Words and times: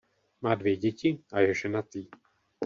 Má 0.41 0.55
dvě 0.55 0.77
děti 0.77 1.19
a 1.31 1.39
je 1.39 1.53
ženatý. 1.53 2.07